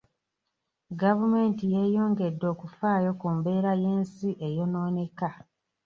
[1.01, 5.29] Gavumenti yeeyongedde okufaayo ku mbeera y'ensi eyonooneka.